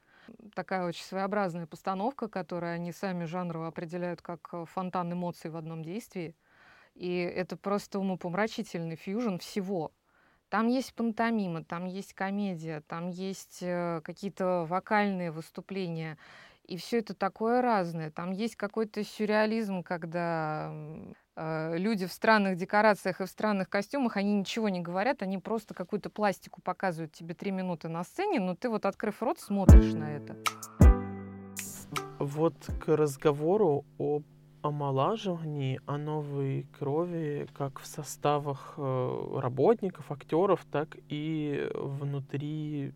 Такая 0.54 0.86
очень 0.86 1.04
своеобразная 1.04 1.66
постановка, 1.66 2.28
которую 2.28 2.74
они 2.74 2.92
сами 2.92 3.24
жанрово 3.24 3.68
определяют 3.68 4.22
как 4.22 4.52
фонтан 4.66 5.12
эмоций 5.12 5.50
в 5.50 5.56
одном 5.56 5.82
действии. 5.82 6.36
И 6.94 7.16
это 7.18 7.56
просто 7.56 7.98
умопомрачительный 7.98 8.96
фьюжн 8.96 9.38
всего. 9.38 9.92
Там 10.50 10.66
есть 10.66 10.94
пантомима, 10.94 11.62
там 11.62 11.86
есть 11.86 12.12
комедия, 12.12 12.82
там 12.88 13.08
есть 13.08 13.58
э, 13.62 14.00
какие-то 14.02 14.66
вокальные 14.68 15.30
выступления. 15.30 16.18
И 16.70 16.76
все 16.76 16.98
это 17.00 17.14
такое 17.14 17.62
разное. 17.62 18.12
Там 18.12 18.30
есть 18.30 18.54
какой-то 18.54 19.02
сюрреализм, 19.02 19.82
когда 19.82 20.72
э, 21.34 21.76
люди 21.76 22.06
в 22.06 22.12
странных 22.12 22.56
декорациях 22.56 23.20
и 23.20 23.24
в 23.24 23.28
странных 23.28 23.68
костюмах, 23.68 24.16
они 24.16 24.34
ничего 24.34 24.68
не 24.68 24.80
говорят, 24.80 25.20
они 25.22 25.38
просто 25.38 25.74
какую-то 25.74 26.10
пластику 26.10 26.62
показывают 26.62 27.10
тебе 27.10 27.34
три 27.34 27.50
минуты 27.50 27.88
на 27.88 28.04
сцене, 28.04 28.38
но 28.38 28.54
ты 28.54 28.68
вот, 28.68 28.86
открыв 28.86 29.20
рот, 29.20 29.40
смотришь 29.40 29.94
на 29.94 30.12
это. 30.12 30.36
Вот 32.20 32.54
к 32.80 32.96
разговору 32.96 33.84
об 33.98 34.22
омолаживании, 34.62 35.80
о 35.86 35.98
новой 35.98 36.68
крови, 36.78 37.48
как 37.52 37.80
в 37.80 37.86
составах 37.86 38.74
э, 38.76 39.38
работников, 39.40 40.12
актеров, 40.12 40.64
так 40.70 40.96
и 41.08 41.68
внутри 41.74 42.92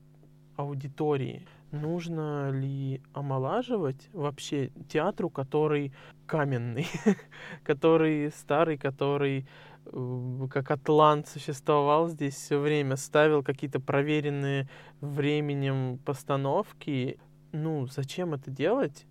аудитории 0.55 1.45
нужно 1.75 2.51
ли 2.51 3.03
омолаживать 3.13 4.09
вообще 4.13 4.71
театру, 4.89 5.29
который 5.29 5.93
каменный, 6.27 6.87
который 7.65 8.31
старый, 8.31 8.79
который 8.79 9.47
э, 9.87 10.47
как 10.51 10.71
атлант 10.71 11.29
существовал 11.29 12.09
здесь 12.09 12.35
все 12.35 12.59
время, 12.59 12.97
ставил 12.97 13.43
какие-то 13.43 13.81
проверенные 13.81 14.69
временем 15.01 15.99
постановки. 16.05 17.19
Ну, 17.53 17.87
зачем 17.87 18.35
это 18.35 18.51
делать 18.51 19.07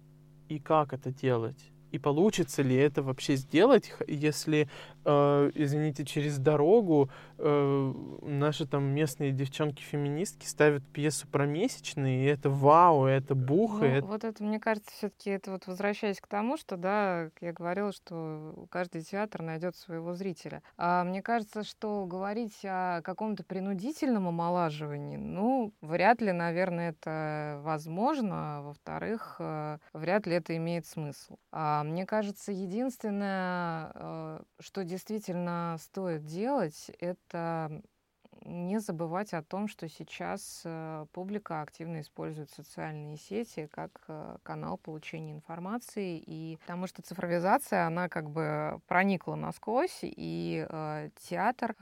и 0.49 0.59
как 0.59 0.93
это 0.93 1.11
делать? 1.11 1.71
И 1.91 1.99
получится 1.99 2.63
ли 2.63 2.75
это 2.75 3.03
вообще 3.03 3.35
сделать, 3.35 3.93
если, 4.07 4.67
э, 5.05 5.51
извините, 5.55 6.05
через 6.05 6.37
дорогу 6.37 7.09
э, 7.37 7.93
наши 8.21 8.65
там 8.67 8.83
местные 8.85 9.31
девчонки-феминистки 9.31 10.45
ставят 10.45 10.83
пьесу 10.87 11.27
про 11.27 11.45
месячные, 11.45 12.23
и 12.25 12.27
это 12.27 12.49
вау, 12.49 13.05
это 13.05 13.35
бух. 13.35 13.79
Ну, 13.79 13.85
это... 13.85 14.07
Вот 14.07 14.23
это, 14.23 14.43
мне 14.43 14.59
кажется, 14.59 14.91
все-таки 14.91 15.29
это 15.29 15.51
вот 15.51 15.67
возвращаясь 15.67 16.19
к 16.19 16.27
тому, 16.27 16.57
что, 16.57 16.77
да, 16.77 17.29
я 17.41 17.53
говорила, 17.53 17.91
что 17.91 18.67
каждый 18.69 19.01
театр 19.01 19.41
найдет 19.41 19.75
своего 19.75 20.13
зрителя. 20.13 20.61
А 20.77 21.03
мне 21.03 21.21
кажется, 21.21 21.63
что 21.63 22.05
говорить 22.05 22.59
о 22.63 23.01
каком-то 23.01 23.43
принудительном 23.43 24.27
омолаживании, 24.27 25.17
ну, 25.17 25.73
вряд 25.81 26.21
ли, 26.21 26.31
наверное, 26.31 26.91
это 26.91 27.59
возможно. 27.63 28.61
Во-вторых, 28.63 29.37
э, 29.39 29.77
вряд 29.93 30.27
ли 30.27 30.35
это 30.35 30.55
имеет 30.57 30.85
смысл. 30.85 31.35
А 31.51 31.83
мне 31.83 32.05
кажется, 32.05 32.51
единственное, 32.51 33.91
э, 33.93 34.39
что 34.59 34.83
действительно 34.93 35.77
стоит 35.79 36.23
делать, 36.23 36.91
это 36.99 37.81
не 38.45 38.79
забывать 38.79 39.33
о 39.33 39.41
том, 39.41 39.67
что 39.67 39.89
сейчас 39.89 40.61
э, 40.65 41.05
публика 41.13 41.61
активно 41.61 42.01
использует 42.01 42.51
социальные 42.51 43.17
сети 43.17 43.67
как 43.71 44.01
э, 44.07 44.37
канал 44.43 44.77
получения 44.77 45.31
информации, 45.31 46.21
и 46.23 46.57
потому 46.61 46.85
что 46.85 47.01
цифровизация, 47.01 47.87
она 47.87 48.07
как 48.07 48.29
бы 48.29 48.81
проникла 48.85 49.33
насквозь, 49.33 49.99
и 50.03 50.67
э, 50.69 51.09
театр, 51.27 51.75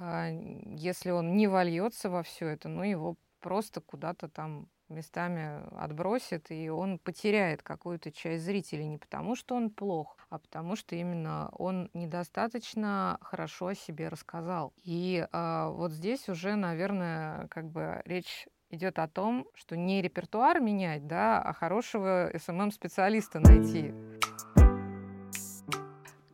если 0.66 1.12
он 1.12 1.36
не 1.36 1.48
вольется 1.48 2.10
во 2.10 2.24
все 2.24 2.48
это, 2.48 2.70
ну 2.70 2.84
его 2.84 3.18
просто 3.42 3.82
куда-то 3.82 4.30
там 4.30 4.70
местами 4.92 5.64
отбросит, 5.76 6.52
и 6.52 6.70
он 6.70 7.00
потеряет 7.00 7.64
какую-то 7.64 8.12
часть 8.12 8.44
зрителей 8.44 8.88
не 8.88 8.98
потому, 8.98 9.36
что 9.36 9.56
он 9.56 9.70
плох, 9.70 10.18
а 10.30 10.38
потому 10.38 10.76
что 10.76 10.96
именно 10.96 11.50
он 11.54 11.90
недостаточно 11.94 13.18
хорошо 13.22 13.68
о 13.68 13.76
себе 13.76 14.10
рассказал. 14.10 14.74
И 14.84 15.26
э, 15.32 15.72
вот 15.74 15.92
здесь 15.92 16.30
уже, 16.30 16.56
наверное, 16.56 17.48
как 17.48 17.66
бы 17.70 18.02
речь 18.06 18.48
идет 18.70 19.00
о 19.00 19.08
том, 19.08 19.48
что 19.54 19.76
не 19.76 20.02
репертуар 20.02 20.60
менять, 20.60 21.08
да, 21.08 21.42
а 21.42 21.54
хорошего 21.54 22.32
SMM-специалиста 22.38 23.40
найти. 23.40 23.94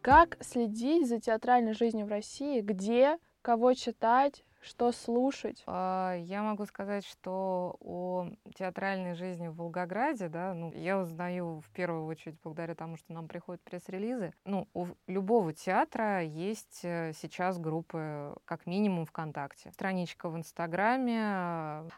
Как 0.01 0.37
следить 0.41 1.07
за 1.07 1.19
театральной 1.19 1.73
жизнью 1.73 2.05
в 2.05 2.09
России? 2.09 2.61
Где? 2.61 3.17
Кого 3.41 3.73
читать? 3.73 4.45
Что 4.61 4.91
слушать? 4.91 5.63
А, 5.65 6.15
я 6.15 6.41
могу 6.43 6.65
сказать, 6.65 7.05
что 7.05 7.77
о 7.79 8.27
театральной 8.55 9.13
жизни 9.15 9.47
в 9.47 9.55
Волгограде, 9.55 10.29
да, 10.29 10.53
ну, 10.53 10.71
я 10.73 10.99
узнаю 10.99 11.61
в 11.61 11.69
первую 11.71 12.05
очередь 12.05 12.37
благодаря 12.43 12.75
тому, 12.75 12.97
что 12.97 13.13
нам 13.13 13.27
приходят 13.27 13.61
пресс-релизы. 13.61 14.33
Ну, 14.45 14.67
у 14.73 14.87
любого 15.07 15.53
театра 15.53 16.23
есть 16.23 16.81
э, 16.83 17.13
сейчас 17.13 17.59
группы, 17.59 18.35
как 18.45 18.65
минимум, 18.65 19.05
ВКонтакте. 19.05 19.71
Страничка 19.71 20.29
в 20.29 20.37
Инстаграме, 20.37 21.19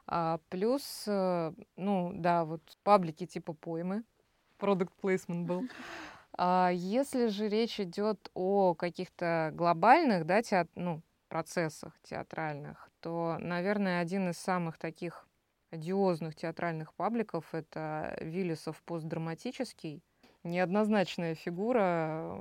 а, 0.07 0.39
плюс, 0.49 1.05
э, 1.07 1.53
ну, 1.75 2.11
да, 2.13 2.45
вот 2.45 2.61
паблики 2.83 3.25
типа 3.25 3.53
поймы, 3.53 4.03
продукт 4.57 4.93
плейсмент 5.01 5.47
был. 5.47 5.63
А 6.41 6.69
если 6.71 7.27
же 7.27 7.49
речь 7.49 7.79
идет 7.79 8.29
о 8.33 8.73
каких-то 8.73 9.51
глобальных, 9.53 10.25
да, 10.25 10.41
теат... 10.41 10.69
ну, 10.75 11.01
процессах 11.29 11.93
театральных, 12.03 12.89
то, 12.99 13.37
наверное, 13.39 14.01
один 14.01 14.29
из 14.29 14.37
самых 14.37 14.77
таких 14.77 15.27
одиозных 15.71 16.35
театральных 16.35 16.93
пабликов— 16.93 17.45
это 17.53 18.17
Виллисов 18.21 18.83
постдраматический, 18.83 20.03
неоднозначная 20.43 21.35
фигура 21.35 22.39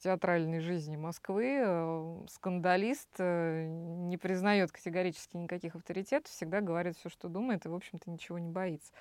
театральной 0.00 0.60
жизни 0.60 0.96
Москвы, 0.96 1.62
э, 1.64 2.24
скандалист, 2.28 3.08
э, 3.18 3.66
не 3.66 4.16
признает 4.16 4.72
категорически 4.72 5.36
никаких 5.36 5.76
авторитетов, 5.76 6.30
всегда 6.30 6.60
говорит 6.60 6.96
все, 6.96 7.08
что 7.08 7.28
думает, 7.28 7.64
и, 7.64 7.68
в 7.68 7.74
общем-то, 7.74 8.10
ничего 8.10 8.38
не 8.38 8.50
боится. 8.50 8.92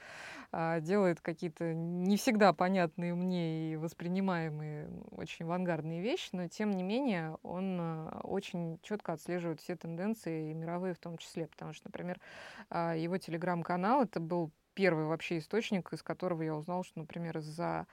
А, 0.52 0.80
делает 0.80 1.22
какие-то 1.22 1.74
не 1.74 2.18
всегда 2.18 2.54
понятные 2.54 3.16
мне 3.16 3.74
и 3.74 3.76
воспринимаемые 3.76 4.90
очень 5.12 5.46
авангардные 5.46 6.02
вещи, 6.02 6.30
но, 6.32 6.48
тем 6.48 6.72
не 6.72 6.84
менее, 6.84 7.38
он 7.42 7.78
э, 7.80 8.10
очень 8.24 8.80
четко 8.84 9.14
отслеживает 9.14 9.60
все 9.60 9.76
тенденции, 9.76 10.52
и 10.52 10.54
мировые 10.54 10.94
в 10.94 11.00
том 11.00 11.18
числе, 11.18 11.48
потому 11.48 11.74
что, 11.74 11.88
например, 11.88 12.20
а, 12.70 12.96
его 12.96 13.18
телеграм-канал— 13.18 14.04
это 14.04 14.20
был 14.20 14.52
первый 14.76 15.06
вообще 15.06 15.40
источник, 15.40 15.92
из 15.94 16.04
которого 16.04 16.44
я 16.44 16.56
узнал, 16.56 16.84
что, 16.84 17.00
например, 17.00 17.38
из-за 17.40 17.66
а, 17.66 17.86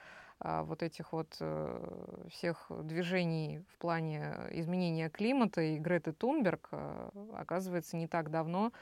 вот 0.42 0.82
этих 0.82 1.12
вот 1.12 1.36
э, 1.40 2.26
всех 2.30 2.66
движений 2.68 3.64
в 3.72 3.78
плане 3.78 4.34
изменения 4.50 5.08
климата 5.08 5.60
и 5.60 5.78
Греты 5.78 6.12
Тунберг, 6.12 6.68
э, 6.72 7.10
оказывается, 7.34 7.96
не 7.96 8.08
так 8.08 8.30
давно 8.30 8.72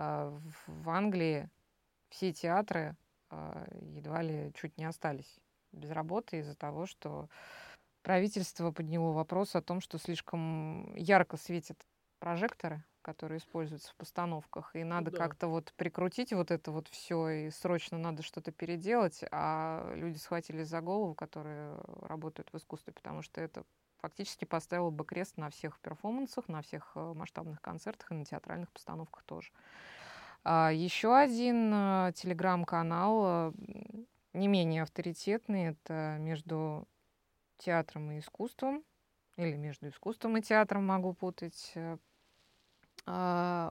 а, 0.00 0.32
в 0.68 0.90
Англии 0.90 1.50
все 2.08 2.32
театры 2.32 2.96
а, 3.30 3.66
едва 3.80 4.22
ли 4.22 4.52
чуть 4.54 4.78
не 4.78 4.84
остались 4.84 5.40
без 5.72 5.90
работы 5.90 6.38
из-за 6.38 6.54
того, 6.54 6.86
что 6.86 7.28
правительство 8.02 8.70
подняло 8.70 9.12
вопрос 9.12 9.56
о 9.56 9.60
том, 9.60 9.80
что 9.80 9.98
слишком 9.98 10.94
ярко 10.94 11.36
светят 11.36 11.84
прожекторы 12.20 12.84
которые 13.08 13.38
используются 13.38 13.90
в 13.90 13.94
постановках, 13.94 14.76
и 14.76 14.84
надо 14.84 15.10
да. 15.10 15.16
как-то 15.16 15.48
вот 15.48 15.72
прикрутить 15.78 16.34
вот 16.34 16.50
это 16.50 16.70
вот 16.70 16.88
все, 16.88 17.28
и 17.28 17.50
срочно 17.50 17.96
надо 17.96 18.22
что-то 18.22 18.52
переделать, 18.52 19.24
а 19.30 19.94
люди 19.94 20.18
схватились 20.18 20.68
за 20.68 20.82
голову, 20.82 21.14
которые 21.14 21.74
работают 22.02 22.52
в 22.52 22.58
искусстве, 22.58 22.92
потому 22.92 23.22
что 23.22 23.40
это 23.40 23.64
фактически 24.02 24.44
поставило 24.44 24.90
бы 24.90 25.06
крест 25.06 25.38
на 25.38 25.48
всех 25.48 25.80
перформансах, 25.80 26.48
на 26.48 26.60
всех 26.60 26.92
э, 26.96 27.14
масштабных 27.14 27.62
концертах 27.62 28.12
и 28.12 28.14
на 28.14 28.26
театральных 28.26 28.70
постановках 28.70 29.22
тоже. 29.22 29.52
А 30.44 30.70
еще 30.70 31.16
один 31.16 31.72
э, 31.72 32.12
телеграм-канал, 32.14 33.22
э, 33.24 33.52
не 34.34 34.48
менее 34.48 34.82
авторитетный, 34.82 35.68
это 35.68 36.18
между 36.20 36.86
театром 37.56 38.10
и 38.10 38.18
искусством, 38.18 38.84
или 39.38 39.56
между 39.56 39.88
искусством 39.88 40.36
и 40.36 40.42
театром 40.42 40.86
могу 40.86 41.14
путать, 41.14 41.72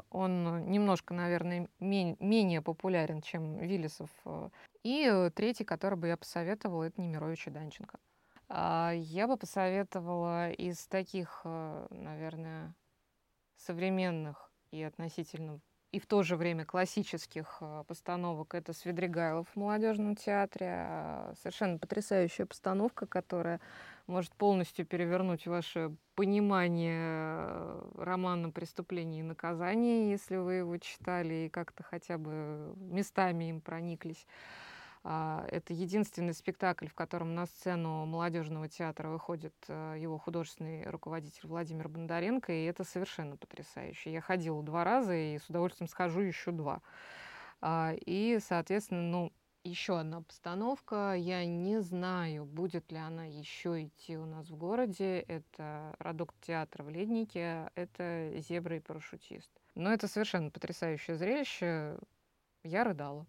он 0.09 0.71
немножко, 0.71 1.13
наверное, 1.13 1.69
менее 1.79 2.61
популярен, 2.61 3.21
чем 3.21 3.57
Виллисов. 3.57 4.09
Э. 4.25 4.49
И 4.83 5.29
третий, 5.35 5.63
который 5.63 5.97
бы 5.97 6.07
я 6.07 6.17
посоветовала, 6.17 6.83
это 6.83 7.01
Немирович 7.01 7.47
и 7.47 7.51
Данченко. 7.51 7.99
А, 8.49 8.91
я 8.95 9.27
бы 9.27 9.37
посоветовала 9.37 10.51
из 10.51 10.87
таких, 10.87 11.41
э, 11.43 11.87
наверное, 11.89 12.73
современных 13.57 14.51
и 14.71 14.81
относительно 14.83 15.59
и 15.91 15.99
в 15.99 16.05
то 16.05 16.21
же 16.21 16.35
время 16.35 16.65
классических 16.65 17.57
э, 17.61 17.83
постановок 17.87 18.55
это 18.55 18.73
Свидригайлов 18.73 19.47
в 19.49 19.55
молодежном 19.55 20.15
театре. 20.15 20.67
А, 20.69 21.33
совершенно 21.41 21.79
потрясающая 21.79 22.45
постановка, 22.45 23.05
которая 23.07 23.61
может 24.07 24.33
полностью 24.33 24.85
перевернуть 24.85 25.45
ваше 25.47 25.95
понимание 26.15 26.99
э, 26.99 27.91
романа 27.97 28.49
«Преступление 28.49 29.19
и 29.19 29.23
наказание», 29.23 30.09
если 30.09 30.37
вы 30.37 30.55
его 30.55 30.77
читали 30.77 31.45
и 31.45 31.49
как-то 31.49 31.83
хотя 31.83 32.17
бы 32.17 32.73
местами 32.77 33.49
им 33.49 33.61
прониклись. 33.61 34.25
А, 35.03 35.45
это 35.49 35.73
единственный 35.73 36.33
спектакль, 36.33 36.87
в 36.87 36.93
котором 36.93 37.35
на 37.35 37.45
сцену 37.45 38.05
молодежного 38.05 38.67
театра 38.67 39.09
выходит 39.09 39.53
э, 39.67 39.95
его 39.99 40.17
художественный 40.17 40.89
руководитель 40.89 41.47
Владимир 41.47 41.87
Бондаренко, 41.87 42.51
и 42.51 42.65
это 42.65 42.83
совершенно 42.83 43.37
потрясающе. 43.37 44.11
Я 44.11 44.21
ходила 44.21 44.61
два 44.63 44.83
раза 44.83 45.13
и 45.13 45.37
с 45.37 45.49
удовольствием 45.49 45.87
схожу 45.87 46.21
еще 46.21 46.51
два. 46.51 46.81
А, 47.61 47.93
и, 48.05 48.39
соответственно, 48.41 49.01
ну, 49.01 49.33
еще 49.67 49.99
одна 49.99 50.21
постановка. 50.21 51.13
Я 51.17 51.45
не 51.45 51.81
знаю, 51.81 52.45
будет 52.45 52.91
ли 52.91 52.97
она 52.97 53.25
еще 53.25 53.83
идти 53.83 54.17
у 54.17 54.25
нас 54.25 54.49
в 54.49 54.55
городе. 54.55 55.19
Это 55.27 55.95
Радок 55.99 56.33
театр 56.41 56.83
в 56.83 56.89
Леднике, 56.89 57.69
это 57.75 58.31
Зебра 58.47 58.77
и 58.77 58.79
парашютист. 58.79 59.51
Но 59.75 59.91
это 59.91 60.07
совершенно 60.07 60.49
потрясающее 60.49 61.17
зрелище. 61.17 61.97
Я 62.63 62.83
рыдала. 62.83 63.25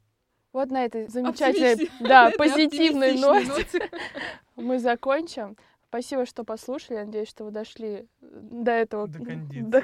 Вот 0.53 0.70
на 0.70 0.85
этой 0.85 1.09
замечательной, 1.09 1.90
да, 2.01 2.31
позитивной 2.38 3.18
ноте 3.18 3.90
мы 4.57 4.79
закончим. 4.79 5.57
Спасибо, 5.88 6.27
что 6.27 6.44
послушали. 6.44 6.98
Надеюсь, 6.98 7.29
что 7.29 7.44
вы 7.44 7.51
дошли 7.51 8.07
до 8.20 8.72
этого 8.72 9.09
до, 9.09 9.18
до, 9.20 9.81
до, 9.81 9.83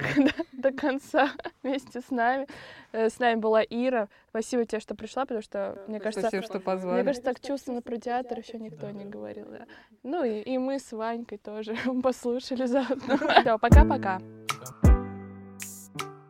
до 0.51 0.71
конца 0.71 1.31
вместе 1.65 2.01
с 2.01 2.09
нами. 2.11 2.47
Э, 2.91 3.09
с 3.09 3.19
нами 3.19 3.39
была 3.39 3.63
Ира. 3.63 4.07
Спасибо 4.29 4.65
тебе, 4.65 4.79
что 4.79 4.95
пришла, 4.95 5.23
потому 5.23 5.41
что 5.41 5.77
мне 5.87 5.99
кажется, 5.99 6.21
Спасибо, 6.21 6.43
что 6.43 6.59
позвали. 6.59 6.95
Мне 6.95 7.03
кажется, 7.03 7.25
так 7.25 7.39
чувственно 7.41 7.81
про 7.81 7.97
театр 7.97 8.39
еще 8.39 8.57
никто 8.59 8.87
да, 8.87 8.91
не 8.91 9.05
говорил. 9.05 9.47
Да. 9.49 9.65
Ну 10.03 10.23
и, 10.23 10.39
и 10.41 10.57
мы 10.57 10.79
с 10.79 10.91
Ванькой 10.91 11.37
тоже 11.37 11.75
послушали 12.03 12.65
заодно. 12.67 13.17
Все, 13.17 13.57
пока-пока. 13.57 14.19